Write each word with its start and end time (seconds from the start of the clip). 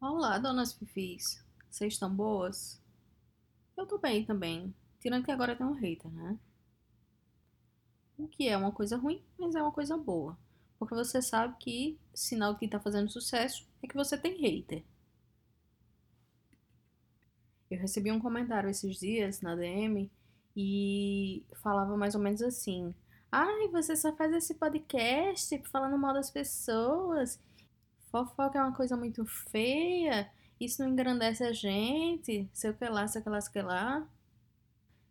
Olá, 0.00 0.38
donas 0.38 0.72
fifis. 0.72 1.44
Vocês 1.68 1.94
estão 1.94 2.08
boas? 2.08 2.80
Eu 3.76 3.84
tô 3.84 3.98
bem 3.98 4.24
também. 4.24 4.72
Tirando 5.00 5.24
que 5.24 5.30
agora 5.32 5.56
tem 5.56 5.66
um 5.66 5.72
hater, 5.72 6.08
né? 6.12 6.38
O 8.16 8.28
que 8.28 8.46
é 8.48 8.56
uma 8.56 8.70
coisa 8.70 8.96
ruim, 8.96 9.20
mas 9.36 9.56
é 9.56 9.60
uma 9.60 9.72
coisa 9.72 9.96
boa. 9.96 10.38
Porque 10.78 10.94
você 10.94 11.20
sabe 11.20 11.56
que 11.58 11.98
sinal 12.14 12.52
de 12.52 12.60
que 12.60 12.68
tá 12.68 12.78
fazendo 12.78 13.10
sucesso 13.10 13.66
é 13.82 13.88
que 13.88 13.96
você 13.96 14.16
tem 14.16 14.40
hater. 14.40 14.84
Eu 17.68 17.80
recebi 17.80 18.12
um 18.12 18.20
comentário 18.20 18.70
esses 18.70 19.00
dias 19.00 19.40
na 19.40 19.56
DM 19.56 20.08
e 20.56 21.44
falava 21.60 21.96
mais 21.96 22.14
ou 22.14 22.20
menos 22.20 22.40
assim: 22.40 22.94
Ai, 23.32 23.66
você 23.66 23.96
só 23.96 24.14
faz 24.14 24.32
esse 24.32 24.54
podcast 24.54 25.60
falando 25.64 25.98
mal 25.98 26.14
das 26.14 26.30
pessoas 26.30 27.40
Fofoca 28.10 28.58
é 28.58 28.62
uma 28.62 28.74
coisa 28.74 28.96
muito 28.96 29.24
feia. 29.26 30.30
Isso 30.60 30.82
não 30.82 30.90
engrandece 30.90 31.44
a 31.44 31.52
gente. 31.52 32.48
Sei 32.52 32.70
o 32.70 32.74
que 32.74 32.84
lá, 32.88 33.06
sei 33.06 33.20
o 33.20 33.24
que 33.24 33.30
lá, 33.30 33.40
sei 33.40 33.50
o 33.50 33.52
que 33.52 33.62
lá. 33.62 34.08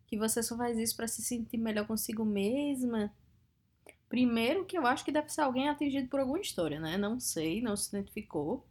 Que 0.06 0.18
você 0.18 0.42
só 0.42 0.56
faz 0.56 0.78
isso 0.78 0.96
para 0.96 1.08
se 1.08 1.22
sentir 1.22 1.58
melhor 1.58 1.86
consigo 1.86 2.24
mesma. 2.24 3.12
Primeiro, 4.08 4.64
que 4.64 4.76
eu 4.76 4.86
acho 4.86 5.04
que 5.04 5.12
deve 5.12 5.28
ser 5.28 5.42
alguém 5.42 5.68
atingido 5.68 6.08
por 6.08 6.20
alguma 6.20 6.40
história, 6.40 6.80
né? 6.80 6.96
Não 6.96 7.20
sei, 7.20 7.60
não 7.60 7.76
se 7.76 7.88
identificou. 7.88 8.66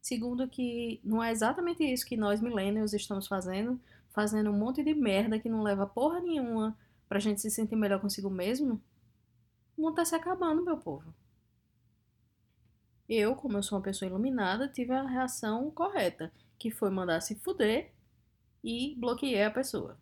Segundo, 0.00 0.48
que 0.48 1.00
não 1.04 1.22
é 1.22 1.30
exatamente 1.30 1.84
isso 1.84 2.06
que 2.06 2.16
nós 2.16 2.40
millennials 2.40 2.92
estamos 2.92 3.26
fazendo, 3.26 3.80
fazendo 4.10 4.50
um 4.50 4.58
monte 4.58 4.82
de 4.82 4.94
merda 4.94 5.38
que 5.38 5.48
não 5.48 5.62
leva 5.62 5.86
porra 5.86 6.20
nenhuma 6.20 6.76
pra 7.08 7.20
gente 7.20 7.40
se 7.40 7.50
sentir 7.50 7.76
melhor 7.76 8.00
consigo 8.00 8.30
mesmo. 8.30 8.80
O 9.76 9.82
mundo 9.82 9.96
tá 9.96 10.04
se 10.04 10.14
acabando, 10.14 10.64
meu 10.64 10.76
povo. 10.76 11.14
Eu, 13.14 13.36
como 13.36 13.58
eu 13.58 13.62
sou 13.62 13.76
uma 13.76 13.84
pessoa 13.84 14.08
iluminada, 14.08 14.66
tive 14.66 14.90
a 14.90 15.06
reação 15.06 15.70
correta, 15.70 16.32
que 16.58 16.70
foi 16.70 16.88
mandar 16.88 17.20
se 17.20 17.34
fuder 17.34 17.92
e 18.64 18.94
bloqueei 18.98 19.42
a 19.44 19.50
pessoa. 19.50 19.98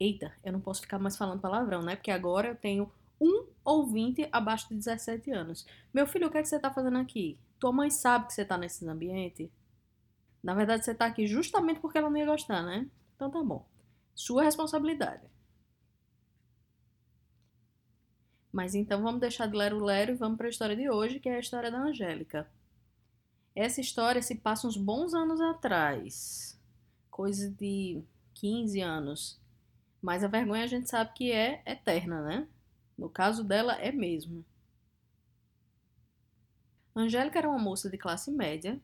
Eita, 0.00 0.34
eu 0.42 0.52
não 0.52 0.60
posso 0.60 0.80
ficar 0.80 0.98
mais 0.98 1.16
falando 1.16 1.40
palavrão, 1.40 1.80
né? 1.80 1.94
Porque 1.94 2.10
agora 2.10 2.48
eu 2.48 2.56
tenho 2.56 2.90
um 3.20 3.46
ouvinte 3.64 4.28
abaixo 4.32 4.68
de 4.68 4.74
17 4.74 5.30
anos. 5.30 5.64
Meu 5.94 6.08
filho, 6.08 6.26
o 6.26 6.30
que, 6.30 6.38
é 6.38 6.42
que 6.42 6.48
você 6.48 6.58
tá 6.58 6.72
fazendo 6.72 6.98
aqui? 6.98 7.38
Tua 7.60 7.70
mãe 7.70 7.88
sabe 7.88 8.26
que 8.26 8.32
você 8.32 8.44
tá 8.44 8.58
nesse 8.58 8.84
ambiente? 8.88 9.48
Na 10.42 10.54
verdade, 10.54 10.84
você 10.84 10.92
tá 10.92 11.06
aqui 11.06 11.24
justamente 11.24 11.78
porque 11.78 11.98
ela 11.98 12.10
não 12.10 12.16
ia 12.16 12.26
gostar, 12.26 12.64
né? 12.64 12.90
Então 13.14 13.30
tá 13.30 13.40
bom. 13.44 13.64
Sua 14.12 14.42
responsabilidade. 14.42 15.22
Mas 18.52 18.74
então 18.74 19.02
vamos 19.02 19.20
deixar 19.20 19.46
de 19.46 19.56
lero-lero 19.56 20.12
e 20.12 20.16
vamos 20.16 20.36
para 20.36 20.46
a 20.46 20.50
história 20.50 20.76
de 20.76 20.90
hoje, 20.90 21.18
que 21.18 21.28
é 21.28 21.36
a 21.36 21.40
história 21.40 21.70
da 21.70 21.78
Angélica. 21.78 22.46
Essa 23.54 23.80
história 23.80 24.20
se 24.20 24.34
passa 24.36 24.68
uns 24.68 24.76
bons 24.76 25.14
anos 25.14 25.40
atrás, 25.40 26.60
coisa 27.10 27.50
de 27.50 28.02
15 28.34 28.80
anos. 28.80 29.40
Mas 30.00 30.22
a 30.22 30.28
vergonha 30.28 30.64
a 30.64 30.68
gente 30.68 30.90
sabe 30.90 31.12
que 31.14 31.32
é 31.32 31.62
eterna, 31.64 32.22
né? 32.22 32.48
No 32.98 33.08
caso 33.08 33.42
dela, 33.42 33.74
é 33.74 33.90
mesmo. 33.90 34.44
Angélica 36.94 37.38
era 37.38 37.48
uma 37.48 37.58
moça 37.58 37.88
de 37.88 37.96
classe 37.96 38.30
média, 38.30 38.80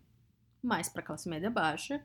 mais 0.62 0.88
para 0.88 1.02
classe 1.02 1.28
média 1.28 1.50
baixa, 1.50 2.02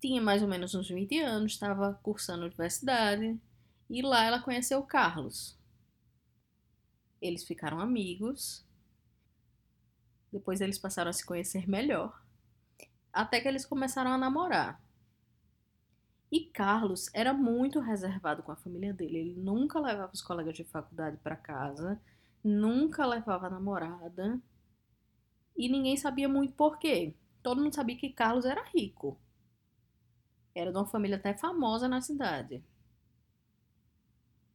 tinha 0.00 0.20
mais 0.20 0.42
ou 0.42 0.48
menos 0.48 0.74
uns 0.74 0.88
20 0.88 1.18
anos, 1.20 1.52
estava 1.52 1.98
cursando 2.02 2.44
universidade, 2.44 3.38
e 3.90 4.02
lá 4.02 4.24
ela 4.24 4.40
conheceu 4.40 4.82
Carlos, 4.82 5.57
eles 7.20 7.44
ficaram 7.44 7.80
amigos. 7.80 8.64
Depois 10.32 10.60
eles 10.60 10.78
passaram 10.78 11.10
a 11.10 11.12
se 11.12 11.24
conhecer 11.24 11.68
melhor. 11.68 12.22
Até 13.12 13.40
que 13.40 13.48
eles 13.48 13.64
começaram 13.64 14.12
a 14.12 14.18
namorar. 14.18 14.80
E 16.30 16.40
Carlos 16.40 17.08
era 17.14 17.32
muito 17.32 17.80
reservado 17.80 18.42
com 18.42 18.52
a 18.52 18.56
família 18.56 18.92
dele. 18.92 19.18
Ele 19.18 19.34
nunca 19.34 19.80
levava 19.80 20.12
os 20.12 20.20
colegas 20.22 20.54
de 20.54 20.64
faculdade 20.64 21.16
para 21.18 21.34
casa, 21.34 21.98
nunca 22.44 23.06
levava 23.06 23.46
a 23.46 23.50
namorada. 23.50 24.38
E 25.56 25.68
ninguém 25.68 25.96
sabia 25.96 26.28
muito 26.28 26.52
por 26.52 26.78
quê. 26.78 27.14
Todo 27.42 27.62
mundo 27.62 27.74
sabia 27.74 27.96
que 27.96 28.10
Carlos 28.10 28.44
era 28.44 28.62
rico. 28.64 29.18
Era 30.54 30.70
de 30.70 30.76
uma 30.76 30.86
família 30.86 31.16
até 31.16 31.34
famosa 31.34 31.88
na 31.88 32.00
cidade. 32.00 32.62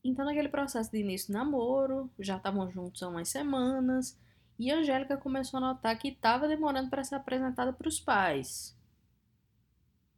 Então, 0.03 0.25
naquele 0.25 0.49
processo 0.49 0.91
de 0.91 0.97
início 0.97 1.27
de 1.27 1.33
namoro, 1.33 2.11
já 2.19 2.35
estavam 2.35 2.69
juntos 2.69 3.01
há 3.01 3.07
umas 3.07 3.29
semanas, 3.29 4.19
e 4.59 4.69
Angélica 4.69 5.15
começou 5.15 5.57
a 5.57 5.61
notar 5.61 5.97
que 5.97 6.09
estava 6.09 6.47
demorando 6.47 6.89
para 6.89 7.03
ser 7.03 7.15
apresentada 7.15 7.71
para 7.71 7.87
os 7.87 7.99
pais, 7.99 8.77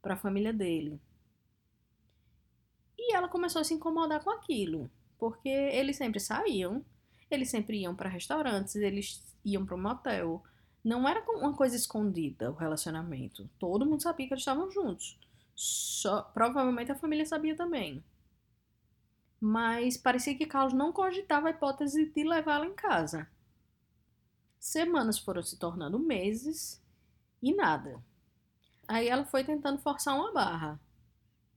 para 0.02 0.14
a 0.14 0.16
família 0.18 0.52
dele. 0.52 1.00
E 2.98 3.14
ela 3.14 3.28
começou 3.28 3.60
a 3.60 3.64
se 3.64 3.74
incomodar 3.74 4.24
com 4.24 4.30
aquilo, 4.30 4.90
porque 5.18 5.48
eles 5.48 5.96
sempre 5.96 6.18
saíam, 6.18 6.84
eles 7.30 7.48
sempre 7.48 7.80
iam 7.80 7.94
para 7.94 8.08
restaurantes, 8.08 8.74
eles 8.74 9.22
iam 9.44 9.64
para 9.64 9.76
um 9.76 9.82
motel. 9.82 10.42
Não 10.82 11.08
era 11.08 11.24
uma 11.30 11.54
coisa 11.54 11.76
escondida 11.76 12.50
o 12.50 12.54
relacionamento. 12.54 13.48
Todo 13.58 13.86
mundo 13.86 14.02
sabia 14.02 14.26
que 14.26 14.34
eles 14.34 14.42
estavam 14.42 14.70
juntos. 14.70 15.18
Só, 15.54 16.22
provavelmente 16.22 16.92
a 16.92 16.96
família 16.96 17.24
sabia 17.24 17.56
também 17.56 18.04
mas 19.40 19.96
parecia 19.96 20.36
que 20.36 20.46
Carlos 20.46 20.72
não 20.72 20.92
cogitava 20.92 21.48
a 21.48 21.50
hipótese 21.50 22.10
de 22.10 22.24
levá-la 22.24 22.66
em 22.66 22.74
casa. 22.74 23.28
Semanas 24.58 25.18
foram 25.18 25.42
se 25.42 25.58
tornando 25.58 25.98
meses 25.98 26.82
e 27.42 27.54
nada. 27.54 28.02
Aí 28.88 29.08
ela 29.08 29.24
foi 29.24 29.44
tentando 29.44 29.78
forçar 29.80 30.14
uma 30.16 30.32
barra, 30.32 30.80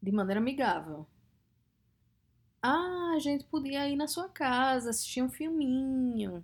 de 0.01 0.11
maneira 0.11 0.39
amigável. 0.39 1.07
Ah, 2.61 3.13
a 3.15 3.19
gente 3.19 3.45
podia 3.45 3.87
ir 3.87 3.95
na 3.95 4.07
sua 4.07 4.27
casa, 4.29 4.89
assistir 4.89 5.21
um 5.21 5.29
filminho. 5.29 6.43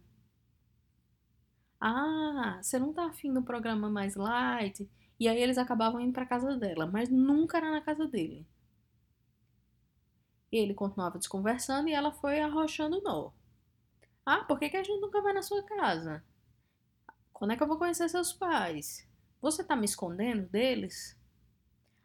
Ah, 1.79 2.59
você 2.61 2.79
não 2.79 2.93
tá 2.93 3.05
afim 3.05 3.33
do 3.33 3.43
programa 3.43 3.89
mais 3.89 4.15
light? 4.15 4.89
E 5.19 5.27
aí 5.27 5.41
eles 5.41 5.57
acabavam 5.57 6.01
indo 6.01 6.13
pra 6.13 6.25
casa 6.25 6.57
dela, 6.57 6.85
mas 6.87 7.09
nunca 7.09 7.57
era 7.57 7.71
na 7.71 7.81
casa 7.81 8.07
dele. 8.07 8.45
Ele 10.55 10.73
continuava 10.73 11.17
desconversando 11.17 11.89
e 11.89 11.93
ela 11.93 12.11
foi 12.11 12.39
arrochando 12.39 13.01
nó. 13.01 13.31
Ah, 14.25 14.43
por 14.43 14.57
que, 14.57 14.69
que 14.69 14.77
a 14.77 14.83
gente 14.83 15.01
nunca 15.01 15.21
vai 15.21 15.33
na 15.33 15.41
sua 15.41 15.61
casa? 15.63 16.23
Quando 17.33 17.51
é 17.51 17.57
que 17.57 17.63
eu 17.63 17.67
vou 17.67 17.77
conhecer 17.77 18.07
seus 18.09 18.31
pais? 18.31 19.05
Você 19.41 19.63
tá 19.63 19.75
me 19.75 19.85
escondendo 19.85 20.47
deles? 20.47 21.17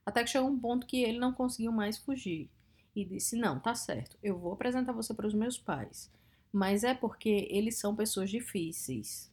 Até 0.04 0.24
que 0.24 0.30
chegou 0.30 0.50
um 0.50 0.58
ponto 0.58 0.86
que 0.86 1.02
ele 1.02 1.18
não 1.18 1.32
conseguiu 1.32 1.70
mais 1.70 1.96
fugir 1.96 2.50
e 2.94 3.04
disse: 3.04 3.36
Não, 3.36 3.60
tá 3.60 3.74
certo, 3.74 4.18
eu 4.22 4.38
vou 4.38 4.52
apresentar 4.52 4.92
você 4.92 5.14
para 5.14 5.26
os 5.26 5.34
meus 5.34 5.56
pais, 5.56 6.10
mas 6.52 6.82
é 6.82 6.94
porque 6.94 7.46
eles 7.50 7.78
são 7.78 7.94
pessoas 7.94 8.28
difíceis. 8.28 9.32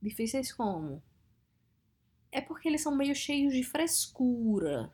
Difíceis 0.00 0.52
como? 0.52 1.02
É 2.32 2.40
porque 2.40 2.68
eles 2.68 2.82
são 2.82 2.96
meio 2.96 3.14
cheios 3.14 3.52
de 3.52 3.62
frescura. 3.62 4.90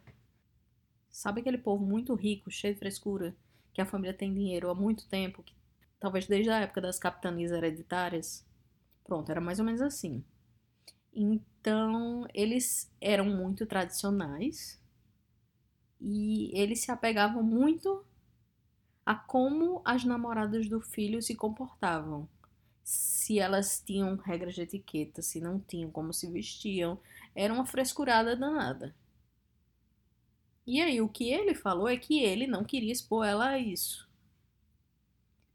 Sabe 1.20 1.42
aquele 1.42 1.58
povo 1.58 1.84
muito 1.84 2.14
rico, 2.14 2.50
cheio 2.50 2.72
de 2.72 2.80
frescura, 2.80 3.36
que 3.74 3.82
a 3.82 3.84
família 3.84 4.14
tem 4.16 4.32
dinheiro 4.32 4.70
há 4.70 4.74
muito 4.74 5.06
tempo, 5.06 5.42
que, 5.42 5.52
talvez 6.00 6.26
desde 6.26 6.48
a 6.48 6.60
época 6.60 6.80
das 6.80 6.98
capitanias 6.98 7.52
hereditárias? 7.52 8.42
Pronto, 9.04 9.30
era 9.30 9.38
mais 9.38 9.58
ou 9.58 9.66
menos 9.66 9.82
assim. 9.82 10.24
Então, 11.12 12.26
eles 12.32 12.90
eram 13.02 13.26
muito 13.26 13.66
tradicionais 13.66 14.80
e 16.00 16.50
eles 16.58 16.80
se 16.80 16.90
apegavam 16.90 17.42
muito 17.42 18.02
a 19.04 19.14
como 19.14 19.82
as 19.84 20.04
namoradas 20.04 20.70
do 20.70 20.80
filho 20.80 21.20
se 21.20 21.34
comportavam. 21.34 22.26
Se 22.82 23.38
elas 23.38 23.78
tinham 23.78 24.16
regras 24.16 24.54
de 24.54 24.62
etiqueta, 24.62 25.20
se 25.20 25.38
não 25.38 25.60
tinham, 25.60 25.90
como 25.90 26.14
se 26.14 26.30
vestiam. 26.30 26.98
Era 27.34 27.52
uma 27.52 27.66
frescurada 27.66 28.34
danada. 28.34 28.94
E 30.70 30.80
aí, 30.80 31.00
o 31.02 31.08
que 31.08 31.28
ele 31.30 31.54
falou 31.54 31.88
é 31.88 31.98
que 31.98 32.20
ele 32.22 32.46
não 32.46 32.64
queria 32.64 32.92
expor 32.92 33.26
ela 33.26 33.48
a 33.48 33.58
isso. 33.58 34.08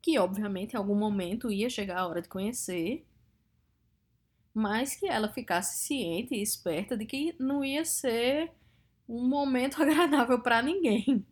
que 0.02 0.18
obviamente 0.18 0.74
em 0.74 0.78
algum 0.78 0.96
momento 0.96 1.52
ia 1.52 1.70
chegar 1.70 1.98
a 2.00 2.08
hora 2.08 2.22
de 2.22 2.30
conhecer, 2.30 3.06
mas 4.54 4.96
que 4.96 5.08
ela 5.08 5.32
ficasse 5.32 5.86
ciente 5.86 6.34
e 6.34 6.42
esperta 6.42 6.98
de 6.98 7.06
que 7.06 7.36
não 7.40 7.64
ia 7.64 7.84
ser 7.86 8.52
um 9.08 9.28
momento 9.28 9.82
agradável 9.84 10.42
para 10.42 10.62
ninguém. 10.62 11.26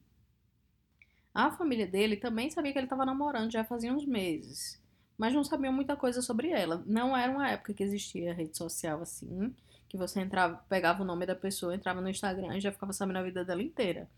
A 1.33 1.51
família 1.51 1.85
dele 1.87 2.17
também 2.17 2.49
sabia 2.49 2.71
que 2.71 2.77
ele 2.79 2.85
estava 2.85 3.05
namorando 3.05 3.51
já 3.51 3.63
fazia 3.63 3.93
uns 3.93 4.05
meses, 4.05 4.81
mas 5.17 5.33
não 5.33 5.43
sabiam 5.43 5.73
muita 5.73 5.95
coisa 5.95 6.21
sobre 6.21 6.49
ela. 6.49 6.83
Não 6.85 7.15
era 7.15 7.31
uma 7.31 7.49
época 7.49 7.73
que 7.73 7.83
existia 7.83 8.33
rede 8.33 8.57
social 8.57 9.01
assim, 9.01 9.53
que 9.93 9.97
você 9.97 10.21
entrava, 10.21 10.55
pegava 10.67 11.03
o 11.03 11.05
nome 11.05 11.23
da 11.23 11.35
pessoa, 11.35 11.75
entrava 11.75 12.01
no 12.01 12.09
Instagram 12.09 12.57
e 12.57 12.59
já 12.59 12.71
ficava 12.71 12.91
sabendo 12.91 13.17
a 13.17 13.21
vida 13.21 13.45
dela 13.45 13.61
inteira. 13.61 14.09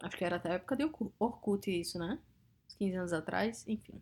Acho 0.00 0.16
que 0.16 0.24
era 0.24 0.36
até 0.36 0.50
a 0.50 0.54
época 0.54 0.76
de 0.76 0.88
Orkut 1.18 1.68
isso, 1.68 1.98
né? 1.98 2.20
Uns 2.64 2.74
15 2.74 2.96
anos 2.96 3.12
atrás, 3.12 3.64
enfim. 3.66 4.00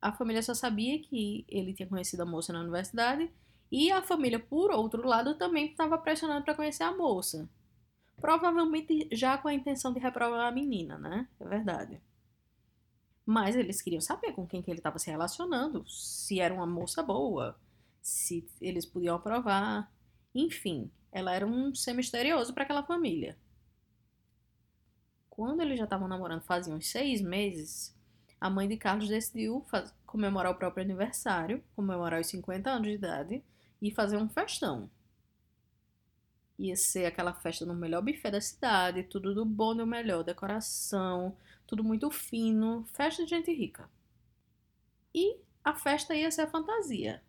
A 0.00 0.10
família 0.10 0.42
só 0.42 0.54
sabia 0.54 0.98
que 1.02 1.44
ele 1.50 1.74
tinha 1.74 1.86
conhecido 1.86 2.22
a 2.22 2.24
moça 2.24 2.50
na 2.50 2.60
universidade 2.60 3.30
e 3.70 3.92
a 3.92 4.00
família, 4.00 4.38
por 4.38 4.70
outro 4.70 5.06
lado, 5.06 5.34
também 5.34 5.66
estava 5.66 5.98
pressionando 5.98 6.42
para 6.42 6.54
conhecer 6.54 6.84
a 6.84 6.96
moça. 6.96 7.46
Provavelmente 8.18 9.06
já 9.12 9.36
com 9.36 9.48
a 9.48 9.54
intenção 9.54 9.92
de 9.92 10.00
reprovar 10.00 10.46
a 10.46 10.50
menina, 10.50 10.96
né? 10.96 11.28
É 11.38 11.44
verdade. 11.46 12.00
Mas 13.26 13.54
eles 13.54 13.82
queriam 13.82 14.00
saber 14.00 14.32
com 14.32 14.46
quem 14.46 14.62
que 14.62 14.70
ele 14.70 14.78
estava 14.78 14.98
se 14.98 15.10
relacionando, 15.10 15.86
se 15.86 16.40
era 16.40 16.54
uma 16.54 16.66
moça 16.66 17.02
boa, 17.02 17.58
se 18.06 18.48
eles 18.60 18.86
podiam 18.86 19.16
aprovar. 19.16 19.92
Enfim, 20.32 20.88
ela 21.10 21.34
era 21.34 21.44
um 21.44 21.74
ser 21.74 21.92
misterioso 21.92 22.54
para 22.54 22.62
aquela 22.62 22.84
família. 22.84 23.36
Quando 25.28 25.60
eles 25.60 25.76
já 25.76 25.84
estavam 25.84 26.06
namorando 26.06 26.42
fazia 26.42 26.72
uns 26.72 26.86
seis 26.86 27.20
meses, 27.20 27.92
a 28.40 28.48
mãe 28.48 28.68
de 28.68 28.76
Carlos 28.76 29.08
decidiu 29.08 29.60
faz... 29.68 29.92
comemorar 30.06 30.52
o 30.52 30.54
próprio 30.54 30.84
aniversário, 30.84 31.64
comemorar 31.74 32.20
os 32.20 32.28
50 32.28 32.70
anos 32.70 32.86
de 32.86 32.94
idade 32.94 33.42
e 33.82 33.90
fazer 33.90 34.18
um 34.18 34.28
festão. 34.28 34.88
Ia 36.60 36.76
ser 36.76 37.06
aquela 37.06 37.34
festa 37.34 37.66
no 37.66 37.74
melhor 37.74 38.02
buffet 38.02 38.30
da 38.30 38.40
cidade, 38.40 39.02
tudo 39.02 39.34
do 39.34 39.44
bom 39.44 39.74
e 39.74 39.78
do 39.78 39.86
melhor, 39.86 40.22
decoração, 40.22 41.36
tudo 41.66 41.82
muito 41.82 42.08
fino, 42.12 42.84
festa 42.92 43.24
de 43.24 43.30
gente 43.30 43.52
rica. 43.52 43.90
E 45.12 45.40
a 45.64 45.74
festa 45.74 46.14
ia 46.14 46.30
ser 46.30 46.42
a 46.42 46.50
fantasia. 46.50 47.20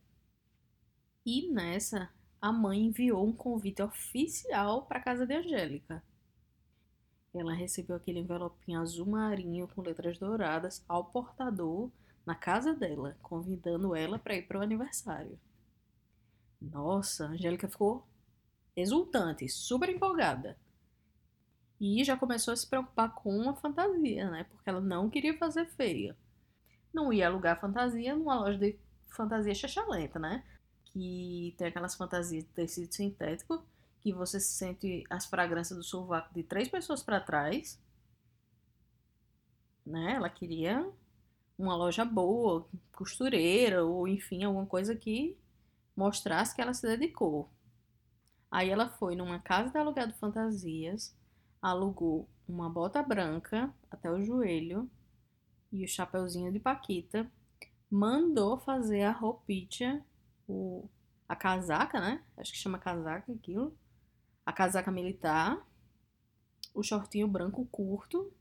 E 1.28 1.52
nessa, 1.52 2.10
a 2.42 2.54
mãe 2.54 2.86
enviou 2.86 3.28
um 3.28 3.34
convite 3.34 3.82
oficial 3.82 4.86
para 4.86 5.00
a 5.00 5.04
casa 5.04 5.28
de 5.28 5.36
Angélica. 5.36 6.02
Ela 7.34 7.54
recebeu 7.54 7.98
aquele 7.98 8.20
envelopinho 8.20 8.80
azul 8.80 9.08
marinho 9.08 9.68
com 9.68 9.82
letras 9.82 10.18
douradas 10.18 10.86
ao 10.88 11.04
portador 11.04 11.92
na 12.26 12.34
casa 12.34 12.74
dela, 12.74 13.18
convidando 13.22 13.94
ela 13.94 14.18
para 14.18 14.36
ir 14.36 14.48
para 14.48 14.58
o 14.58 14.62
aniversário. 14.62 15.38
Nossa, 16.62 17.26
a 17.26 17.32
Angélica 17.32 17.68
ficou 17.68 18.08
exultante, 18.74 19.50
super 19.50 19.90
empolgada. 19.90 20.58
E 21.78 22.06
já 22.06 22.16
começou 22.16 22.54
a 22.54 22.58
se 22.58 22.66
preocupar 22.66 23.14
com 23.14 23.50
a 23.50 23.56
fantasia, 23.58 24.32
né? 24.32 24.46
Porque 24.46 24.70
ela 24.70 24.80
não 24.80 25.10
queria 25.10 25.38
fazer 25.38 25.66
feia. 25.72 26.16
Não 26.94 27.12
ia 27.12 27.28
alugar 27.28 27.60
fantasia 27.60 28.16
numa 28.16 28.40
loja 28.40 28.58
de 28.58 28.80
fantasia 29.10 29.54
chachalenta, 29.54 30.18
né? 30.18 30.46
Que 30.98 31.54
tem 31.58 31.68
aquelas 31.68 31.94
fantasias 31.94 32.44
de 32.44 32.50
tecido 32.50 32.92
sintético 32.92 33.64
que 34.02 34.12
você 34.12 34.40
sente 34.40 35.04
as 35.10 35.28
fragrâncias 35.28 35.78
do 35.78 35.84
sovaco 35.84 36.34
de 36.34 36.42
três 36.42 36.68
pessoas 36.68 37.04
para 37.04 37.20
trás. 37.20 37.80
Né? 39.86 40.14
Ela 40.16 40.30
queria 40.30 40.90
uma 41.58 41.76
loja 41.76 42.04
boa, 42.04 42.68
costureira, 42.94 43.86
ou 43.86 44.08
enfim, 44.08 44.44
alguma 44.44 44.66
coisa 44.66 44.96
que 44.96 45.38
mostrasse 45.96 46.56
que 46.56 46.62
ela 46.62 46.74
se 46.74 46.88
dedicou. 46.88 47.50
Aí 48.50 48.70
ela 48.70 48.90
foi 48.90 49.16
numa 49.16 49.40
casa 49.40 49.70
de 49.70 49.78
alugado 49.78 50.14
fantasias, 50.14 51.16
alugou 51.62 52.28
uma 52.48 52.70
bota 52.70 53.04
branca 53.04 53.74
até 53.92 54.10
o 54.10 54.24
joelho 54.24 54.90
e 55.72 55.84
o 55.84 55.88
chapeuzinho 55.88 56.52
de 56.52 56.60
Paquita, 56.60 57.30
mandou 57.90 58.58
fazer 58.58 59.04
a 59.04 59.12
roupinha, 59.12 60.06
o, 60.48 60.88
a 61.28 61.36
casaca, 61.36 62.00
né? 62.00 62.24
Acho 62.38 62.52
que 62.52 62.58
chama 62.58 62.80
casaca 62.80 63.32
aquilo. 63.32 63.78
A 64.46 64.54
casaca 64.54 64.92
militar, 64.92 65.62
o 66.74 66.82
shortinho 66.82 67.28
branco 67.28 67.66
curto, 67.66 68.32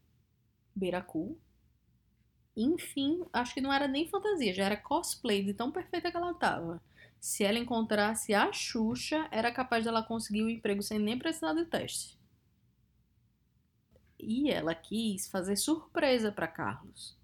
beiracu. 0.74 1.38
Enfim, 2.56 3.24
acho 3.32 3.54
que 3.54 3.60
não 3.60 3.72
era 3.72 3.88
nem 3.88 4.08
fantasia, 4.08 4.54
já 4.54 4.64
era 4.64 4.76
cosplay 4.76 5.44
de 5.44 5.52
tão 5.52 5.70
perfeita 5.70 6.10
que 6.10 6.16
ela 6.16 6.32
tava. 6.32 6.80
Se 7.20 7.44
ela 7.44 7.58
encontrasse 7.58 8.32
a 8.34 8.52
Xuxa, 8.52 9.28
era 9.30 9.52
capaz 9.52 9.84
dela 9.84 10.02
conseguir 10.02 10.42
o 10.42 10.50
emprego 10.50 10.82
sem 10.82 10.98
nem 10.98 11.18
precisar 11.18 11.54
de 11.54 11.64
teste. 11.64 12.18
E 14.18 14.50
ela 14.50 14.74
quis 14.74 15.28
fazer 15.28 15.56
surpresa 15.56 16.32
para 16.32 16.46
Carlos. 16.46 17.16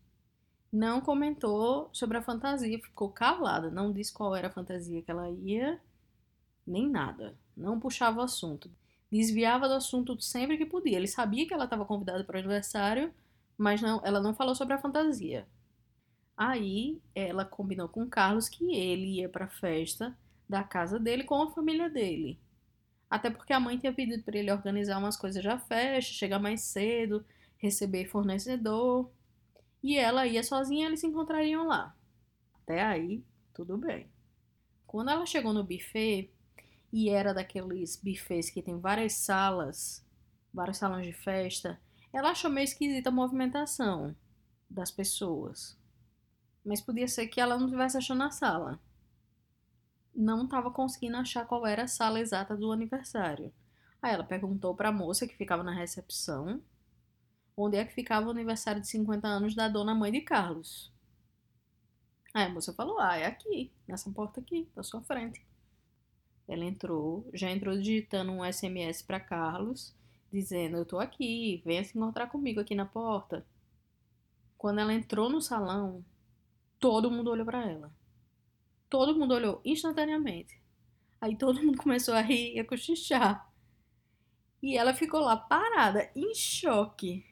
Não 0.72 1.00
comentou 1.02 1.90
sobre 1.92 2.16
a 2.16 2.22
fantasia, 2.22 2.80
ficou 2.80 3.10
calada, 3.10 3.70
não 3.70 3.92
disse 3.92 4.12
qual 4.12 4.34
era 4.34 4.48
a 4.48 4.52
fantasia 4.52 5.02
que 5.02 5.10
ela 5.10 5.30
ia, 5.30 5.78
nem 6.66 6.88
nada. 6.88 7.36
Não 7.56 7.78
puxava 7.78 8.20
o 8.20 8.22
assunto. 8.22 8.70
Desviava 9.10 9.69
do 9.69 9.74
assunto 9.74 10.19
sempre 10.20 10.56
que 10.56 10.64
podia. 10.64 10.96
Ele 10.96 11.06
sabia 11.06 11.46
que 11.46 11.52
ela 11.52 11.64
estava 11.64 11.84
convidada 11.84 12.24
para 12.24 12.36
o 12.36 12.38
aniversário, 12.38 13.12
mas 13.58 13.82
não, 13.82 14.00
ela 14.04 14.20
não 14.20 14.34
falou 14.34 14.54
sobre 14.54 14.74
a 14.74 14.78
fantasia. 14.78 15.46
Aí 16.36 17.00
ela 17.14 17.44
combinou 17.44 17.88
com 17.88 18.02
o 18.04 18.08
Carlos 18.08 18.48
que 18.48 18.74
ele 18.74 19.20
ia 19.20 19.28
para 19.28 19.44
a 19.46 19.48
festa 19.48 20.16
da 20.48 20.64
casa 20.64 20.98
dele 20.98 21.24
com 21.24 21.42
a 21.42 21.50
família 21.52 21.90
dele. 21.90 22.38
Até 23.10 23.30
porque 23.30 23.52
a 23.52 23.60
mãe 23.60 23.78
tinha 23.78 23.92
pedido 23.92 24.22
para 24.22 24.38
ele 24.38 24.50
organizar 24.50 24.98
umas 24.98 25.16
coisas 25.16 25.44
da 25.44 25.58
festa, 25.58 26.12
chegar 26.12 26.38
mais 26.38 26.62
cedo, 26.62 27.24
receber 27.58 28.06
fornecedor. 28.06 29.10
E 29.82 29.99
ela 29.99 30.26
ia 30.26 30.43
sozinha, 30.43 30.87
eles 30.87 31.00
se 31.00 31.06
encontrariam 31.06 31.67
lá. 31.67 31.96
Até 32.62 32.82
aí, 32.82 33.25
tudo 33.52 33.76
bem. 33.76 34.11
Quando 34.87 35.11
ela 35.11 35.26
chegou 35.26 35.52
no 35.52 35.64
buffet, 35.64 36.31
e 36.93 37.08
era 37.08 37.32
daqueles 37.32 37.96
buffets 37.96 38.50
que 38.50 38.62
tem 38.62 38.79
várias 38.79 39.14
salas, 39.14 40.06
vários 40.52 40.76
salões 40.76 41.06
de 41.06 41.12
festa, 41.12 41.81
ela 42.12 42.31
achou 42.31 42.50
meio 42.50 42.64
esquisita 42.64 43.08
a 43.08 43.12
movimentação 43.12 44.15
das 44.69 44.91
pessoas. 44.91 45.79
Mas 46.65 46.81
podia 46.81 47.08
ser 47.08 47.27
que 47.29 47.41
ela 47.41 47.58
não 47.58 47.67
estivesse 47.67 47.96
achando 47.96 48.22
a 48.22 48.31
sala. 48.31 48.79
Não 50.15 50.44
estava 50.44 50.70
conseguindo 50.70 51.17
achar 51.17 51.46
qual 51.46 51.67
era 51.67 51.84
a 51.84 51.89
sala 51.89 52.20
exata 52.20 52.55
do 52.55 52.70
aniversário. 52.70 53.53
Aí 54.01 54.12
ela 54.12 54.24
perguntou 54.24 54.74
para 54.74 54.91
a 54.91 54.93
moça 54.93 55.27
que 55.27 55.36
ficava 55.36 55.62
na 55.62 55.72
recepção 55.72 56.62
onde 57.56 57.76
é 57.76 57.84
que 57.84 57.94
ficava 57.94 58.26
o 58.26 58.30
aniversário 58.30 58.80
de 58.80 58.88
50 58.88 59.26
anos 59.26 59.54
da 59.54 59.68
dona 59.68 59.94
mãe 59.94 60.10
de 60.10 60.20
Carlos. 60.20 60.92
Aí 62.34 62.44
a 62.44 62.48
moça 62.48 62.72
falou: 62.72 62.98
Ah, 62.98 63.16
é 63.16 63.26
aqui, 63.26 63.70
nessa 63.86 64.10
porta 64.10 64.40
aqui, 64.40 64.68
da 64.74 64.82
sua 64.82 65.02
frente. 65.02 65.44
Ela 66.48 66.64
entrou, 66.64 67.28
já 67.32 67.50
entrou 67.50 67.76
digitando 67.78 68.32
um 68.32 68.44
SMS 68.44 69.02
para 69.02 69.20
Carlos, 69.20 69.94
dizendo: 70.32 70.76
Eu 70.76 70.86
tô 70.86 70.98
aqui, 70.98 71.62
venha 71.64 71.84
se 71.84 71.96
encontrar 71.96 72.28
comigo 72.28 72.60
aqui 72.60 72.74
na 72.74 72.86
porta. 72.86 73.46
Quando 74.56 74.80
ela 74.80 74.94
entrou 74.94 75.28
no 75.28 75.40
salão, 75.40 76.04
todo 76.78 77.10
mundo 77.10 77.30
olhou 77.30 77.44
para 77.44 77.68
ela. 77.68 77.92
Todo 78.88 79.18
mundo 79.18 79.34
olhou 79.34 79.60
instantaneamente. 79.64 80.60
Aí 81.20 81.36
todo 81.36 81.62
mundo 81.62 81.78
começou 81.82 82.14
a 82.14 82.20
rir 82.20 82.54
e 82.54 82.60
a 82.60 82.64
cochichar. 82.64 83.50
E 84.62 84.76
ela 84.76 84.94
ficou 84.94 85.20
lá 85.20 85.36
parada, 85.36 86.10
em 86.14 86.34
choque. 86.34 87.31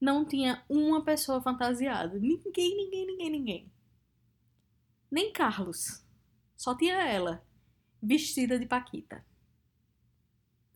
Não 0.00 0.24
tinha 0.24 0.64
uma 0.68 1.04
pessoa 1.04 1.42
fantasiada. 1.42 2.18
Ninguém, 2.18 2.76
ninguém, 2.76 3.06
ninguém, 3.06 3.30
ninguém. 3.30 3.72
Nem 5.10 5.32
Carlos. 5.32 6.02
Só 6.56 6.74
tinha 6.74 6.96
ela, 7.06 7.44
vestida 8.02 8.58
de 8.58 8.66
Paquita. 8.66 9.24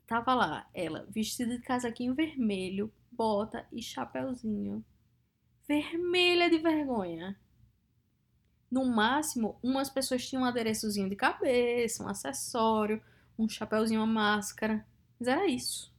Tava 0.06 0.34
lá, 0.34 0.68
ela, 0.74 1.06
vestida 1.08 1.56
de 1.56 1.62
casaquinho 1.62 2.14
vermelho, 2.14 2.92
bota 3.10 3.66
e 3.72 3.82
chapéuzinho. 3.82 4.84
Vermelha 5.66 6.50
de 6.50 6.58
vergonha. 6.58 7.38
No 8.70 8.84
máximo, 8.84 9.58
umas 9.62 9.88
pessoas 9.88 10.26
tinham 10.28 10.42
um 10.42 10.46
adereçozinho 10.46 11.08
de 11.08 11.16
cabeça, 11.16 12.02
um 12.02 12.08
acessório, 12.08 13.02
um 13.38 13.48
chapéuzinho, 13.48 14.00
uma 14.00 14.06
máscara. 14.06 14.86
Mas 15.18 15.28
era 15.28 15.46
isso. 15.46 15.94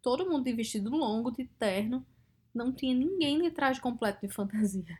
Todo 0.00 0.28
mundo 0.28 0.44
de 0.44 0.52
vestido 0.52 0.90
longo, 0.90 1.30
de 1.30 1.44
terno. 1.44 2.04
Não 2.54 2.72
tinha 2.72 2.94
ninguém 2.94 3.40
de 3.40 3.50
traje 3.50 3.80
completo 3.80 4.26
de 4.26 4.32
fantasia. 4.32 4.98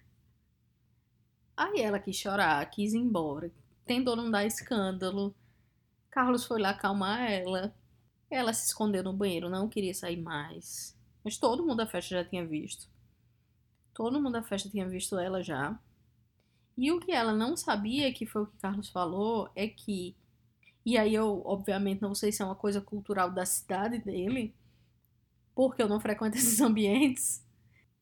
Aí 1.56 1.80
ela 1.80 1.98
quis 1.98 2.16
chorar, 2.16 2.64
quis 2.70 2.94
ir 2.94 2.98
embora. 2.98 3.50
Tentou 3.84 4.16
não 4.16 4.30
dar 4.30 4.44
escândalo. 4.46 5.34
Carlos 6.10 6.44
foi 6.44 6.60
lá 6.60 6.70
acalmar 6.70 7.30
ela. 7.30 7.74
Ela 8.30 8.52
se 8.54 8.68
escondeu 8.68 9.02
no 9.02 9.12
banheiro, 9.12 9.50
não 9.50 9.68
queria 9.68 9.92
sair 9.92 10.20
mais. 10.20 10.96
Mas 11.22 11.36
todo 11.36 11.62
mundo 11.62 11.76
da 11.76 11.86
festa 11.86 12.14
já 12.16 12.24
tinha 12.24 12.46
visto. 12.46 12.88
Todo 13.94 14.20
mundo 14.20 14.32
da 14.32 14.42
festa 14.42 14.70
tinha 14.70 14.88
visto 14.88 15.18
ela 15.18 15.42
já. 15.42 15.78
E 16.76 16.90
o 16.90 16.98
que 16.98 17.12
ela 17.12 17.32
não 17.32 17.56
sabia, 17.56 18.12
que 18.12 18.24
foi 18.24 18.42
o 18.42 18.46
que 18.46 18.56
Carlos 18.56 18.88
falou, 18.88 19.50
é 19.54 19.68
que. 19.68 20.16
E 20.84 20.96
aí 20.96 21.14
eu, 21.14 21.42
obviamente, 21.44 22.00
não 22.00 22.14
sei 22.14 22.32
se 22.32 22.42
é 22.42 22.44
uma 22.44 22.54
coisa 22.54 22.80
cultural 22.80 23.30
da 23.30 23.44
cidade 23.44 23.98
dele, 23.98 24.54
porque 25.54 25.82
eu 25.82 25.88
não 25.88 26.00
frequento 26.00 26.36
esses 26.38 26.60
ambientes. 26.60 27.44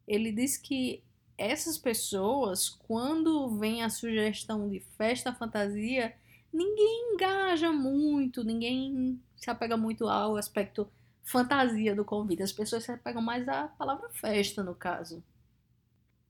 Ele 0.06 0.32
diz 0.32 0.56
que 0.56 1.02
essas 1.38 1.78
pessoas, 1.78 2.68
quando 2.68 3.56
vem 3.56 3.82
a 3.82 3.88
sugestão 3.88 4.68
de 4.68 4.80
festa 4.98 5.32
fantasia, 5.32 6.14
ninguém 6.52 7.14
engaja 7.14 7.72
muito, 7.72 8.44
ninguém 8.44 9.18
se 9.36 9.48
apega 9.48 9.76
muito 9.76 10.06
ao 10.06 10.36
aspecto 10.36 10.90
fantasia 11.22 11.94
do 11.94 12.04
convite. 12.04 12.42
As 12.42 12.52
pessoas 12.52 12.84
se 12.84 12.92
apegam 12.92 13.22
mais 13.22 13.48
à 13.48 13.68
palavra 13.68 14.10
festa, 14.10 14.62
no 14.62 14.74
caso. 14.74 15.22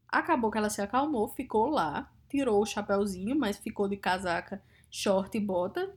Acabou 0.08 0.50
que 0.50 0.58
ela 0.58 0.70
se 0.70 0.82
acalmou, 0.82 1.28
ficou 1.28 1.68
lá, 1.68 2.12
tirou 2.28 2.62
o 2.62 2.66
chapéuzinho, 2.66 3.36
mas 3.36 3.58
ficou 3.58 3.88
de 3.88 3.96
casaca, 3.96 4.62
short 4.90 5.36
e 5.36 5.40
bota. 5.40 5.92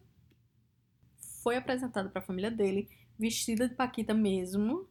Foi 1.44 1.58
apresentada 1.58 2.10
para 2.10 2.22
a 2.22 2.26
família 2.26 2.50
dele, 2.50 2.90
vestida 3.18 3.68
de 3.68 3.76
Paquita 3.76 4.14
mesmo. 4.14 4.88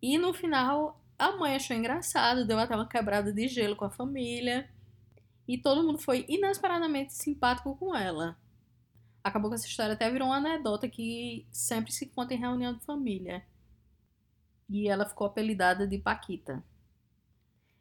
E 0.00 0.18
no 0.18 0.32
final, 0.32 1.00
a 1.18 1.32
mãe 1.32 1.56
achou 1.56 1.76
engraçado, 1.76 2.46
deu 2.46 2.58
até 2.58 2.74
uma 2.74 2.88
quebrada 2.88 3.32
de 3.32 3.48
gelo 3.48 3.76
com 3.76 3.84
a 3.84 3.90
família. 3.90 4.68
E 5.48 5.56
todo 5.56 5.82
mundo 5.82 5.98
foi 5.98 6.26
inesperadamente 6.28 7.14
simpático 7.14 7.76
com 7.76 7.94
ela. 7.94 8.36
Acabou 9.22 9.50
que 9.50 9.56
essa 9.56 9.66
história 9.66 9.94
até 9.94 10.10
virou 10.10 10.28
uma 10.28 10.36
anedota 10.36 10.88
que 10.88 11.46
sempre 11.50 11.92
se 11.92 12.06
conta 12.06 12.34
em 12.34 12.38
reunião 12.38 12.74
de 12.74 12.84
família. 12.84 13.44
E 14.68 14.88
ela 14.88 15.06
ficou 15.06 15.26
apelidada 15.26 15.86
de 15.86 15.98
Paquita. 15.98 16.62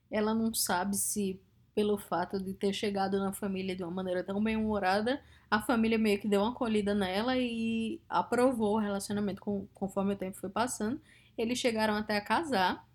Ela 0.09 0.33
não 0.33 0.53
sabe 0.53 0.95
se, 0.95 1.41
pelo 1.73 1.97
fato 1.97 2.39
de 2.39 2.53
ter 2.53 2.73
chegado 2.73 3.19
na 3.19 3.33
família 3.33 3.75
de 3.75 3.83
uma 3.83 3.91
maneira 3.91 4.23
tão 4.23 4.41
bem-humorada, 4.43 5.21
a 5.49 5.61
família 5.61 5.97
meio 5.97 6.19
que 6.19 6.27
deu 6.27 6.41
uma 6.41 6.51
acolhida 6.51 6.93
nela 6.93 7.37
e 7.37 7.99
aprovou 8.07 8.75
o 8.75 8.79
relacionamento 8.79 9.41
com, 9.41 9.67
conforme 9.73 10.13
o 10.13 10.17
tempo 10.17 10.37
foi 10.37 10.49
passando. 10.49 11.01
Eles 11.37 11.59
chegaram 11.59 11.95
até 11.95 12.17
a 12.17 12.21
casar 12.21 12.87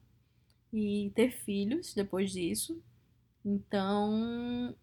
e 0.73 1.12
ter 1.14 1.30
filhos 1.30 1.94
depois 1.94 2.30
disso. 2.32 2.82
Então, 3.44 4.75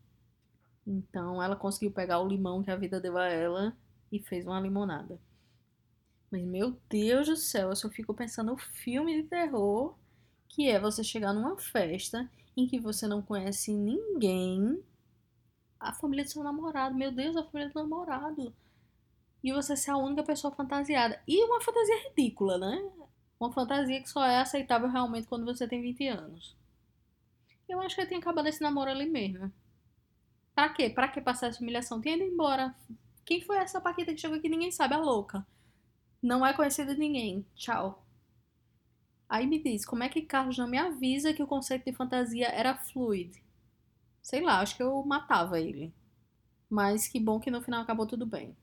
então 0.86 1.42
ela 1.42 1.56
conseguiu 1.56 1.92
pegar 1.92 2.20
o 2.20 2.28
limão 2.28 2.64
que 2.64 2.72
a 2.72 2.76
vida 2.76 3.00
deu 3.00 3.18
a 3.18 3.28
ela 3.28 3.76
e 4.12 4.20
fez 4.20 4.46
uma 4.46 4.60
limonada. 4.60 5.20
Mas 6.32 6.44
meu 6.44 6.78
Deus 6.90 7.28
do 7.28 7.36
céu, 7.36 7.70
eu 7.70 7.76
só 7.76 7.90
fico 7.90 8.14
pensando 8.14 8.52
no 8.52 8.58
filme 8.58 9.22
de 9.22 9.30
terror 9.30 9.96
que 10.50 10.70
é 10.70 10.80
você 10.80 11.04
chegar 11.04 11.34
numa 11.34 11.58
festa 11.58 12.30
em 12.56 12.68
que 12.68 12.80
você 12.80 13.08
não 13.08 13.22
conhece 13.22 13.72
ninguém, 13.72 14.82
a 15.80 15.94
família 15.94 16.24
do 16.26 16.32
seu 16.32 16.44
namorado, 16.44 16.96
meu 16.96 17.12
Deus, 17.12 17.36
a 17.36 17.44
família 17.44 17.72
do 17.72 17.80
namorado, 17.80 18.54
e 19.44 19.54
você 19.54 19.78
ser 19.78 19.92
a 19.92 19.98
única 19.98 20.24
pessoa 20.24 20.54
fantasiada. 20.54 21.22
E 21.28 21.44
uma 21.44 21.62
fantasia 21.62 22.10
ridícula, 22.10 22.58
né? 22.58 22.90
Uma 23.40 23.52
fantasia 23.52 24.02
que 24.02 24.10
só 24.10 24.26
é 24.26 24.40
aceitável 24.40 24.90
realmente 24.90 25.28
quando 25.28 25.46
você 25.46 25.68
tem 25.68 25.82
20 25.82 26.08
anos. 26.08 26.56
Eu 27.70 27.80
acho 27.82 27.96
que 27.96 28.02
eu 28.02 28.08
tinha 28.08 28.20
acabado 28.20 28.48
esse 28.48 28.62
namoro 28.62 28.90
ali 28.90 29.06
mesmo. 29.06 29.52
Pra 30.56 30.70
quê? 30.70 30.90
Pra 30.90 31.08
que 31.08 31.22
passar 31.22 31.48
essa 31.48 31.62
humilhação? 31.62 32.02
Tinha 32.02 32.16
ido 32.16 32.24
embora. 32.24 32.74
Quem 33.24 33.42
foi 33.42 33.58
essa 33.58 33.82
Paquita 33.82 34.14
que 34.14 34.20
chegou 34.20 34.38
aqui? 34.38 34.50
Ninguém 34.50 34.72
sabe, 34.72 34.96
a 34.96 34.98
louca. 34.98 35.46
Não 36.22 36.46
é 36.46 36.54
conhecida 36.54 36.94
de 36.94 37.00
ninguém. 37.00 37.46
Tchau. 37.56 38.04
Aí 39.30 39.46
me 39.46 39.62
diz, 39.62 39.86
como 39.86 40.04
é 40.04 40.10
que 40.10 40.22
Carlos 40.22 40.58
não 40.58 40.68
me 40.68 40.78
avisa 40.78 41.34
que 41.34 41.44
o 41.44 41.48
conceito 41.48 41.86
de 41.86 41.94
fantasia 41.94 42.48
era 42.48 42.78
fluid? 42.78 43.44
Sei 44.22 44.42
lá, 44.42 44.62
acho 44.62 44.76
que 44.78 44.82
eu 44.82 45.04
matava 45.04 45.60
ele. 45.60 45.94
Mas 46.70 47.08
que 47.08 47.20
bom 47.20 47.40
que 47.40 47.52
no 47.52 47.62
final 47.62 47.82
acabou 47.82 48.08
tudo 48.08 48.26
bem. 48.26 48.56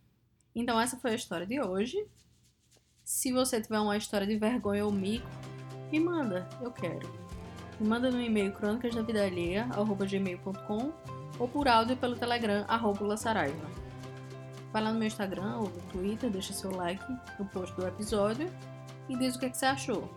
Então 0.54 0.80
essa 0.80 0.96
foi 0.96 1.12
a 1.12 1.16
história 1.16 1.46
de 1.46 1.60
hoje. 1.60 2.06
Se 3.04 3.30
você 3.30 3.60
tiver 3.60 3.78
uma 3.78 3.96
história 3.98 4.26
de 4.26 4.38
vergonha 4.38 4.86
ou 4.86 4.90
mico, 4.90 5.28
me 5.92 6.00
manda, 6.00 6.48
eu 6.62 6.72
quero. 6.72 7.06
Me 7.78 7.86
manda 7.86 8.10
no 8.10 8.18
e-mail 8.18 8.50
crônicasdavidalheia.gmail.com 8.52 10.92
ou 11.38 11.46
por 11.46 11.68
áudio 11.68 11.98
pelo 11.98 12.16
Telegram, 12.16 12.64
arroba 12.66 13.14
Saraiva. 13.18 13.68
Vai 14.72 14.82
lá 14.82 14.90
no 14.90 14.98
meu 14.98 15.06
Instagram 15.06 15.58
ou 15.58 15.68
no 15.68 15.82
Twitter, 15.92 16.30
deixa 16.30 16.54
seu 16.54 16.74
like 16.74 17.04
no 17.38 17.44
post 17.44 17.76
do 17.76 17.86
episódio 17.86 18.50
e 19.06 19.14
diz 19.18 19.36
o 19.36 19.38
que, 19.38 19.44
é 19.46 19.50
que 19.50 19.58
você 19.58 19.66
achou. 19.66 20.10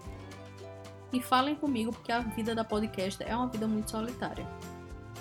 E 1.11 1.21
falem 1.21 1.55
comigo 1.55 1.91
porque 1.91 2.13
a 2.13 2.21
vida 2.21 2.55
da 2.55 2.63
podcast 2.63 3.21
é 3.21 3.35
uma 3.35 3.47
vida 3.47 3.67
muito 3.67 3.91
solitária. 3.91 4.47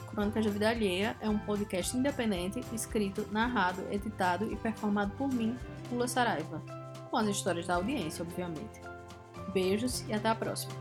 Crônicas 0.09 0.45
da 0.45 0.53
Vida 0.53 0.71
Alheia 0.71 1.17
é 1.21 1.29
um 1.29 1.41
podcast 1.41 1.97
independente, 1.97 2.61
escrito, 2.73 3.27
narrado, 3.33 3.85
editado 3.91 4.53
e 4.53 4.57
performado 4.57 5.11
por 5.17 5.27
mim, 5.29 5.59
Lula 5.91 6.07
Saraiva, 6.07 6.63
com 7.07 7.17
as 7.17 7.27
histórias 7.29 7.67
da 7.67 7.75
audiência, 7.75 8.25
obviamente. 8.25 8.81
Beijos 9.53 10.05
e 10.09 10.13
até 10.13 10.29
a 10.29 10.35
próxima! 10.35 10.73